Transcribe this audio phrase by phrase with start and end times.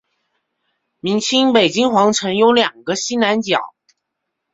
[0.99, 3.75] 明清北京皇城有两个西南角。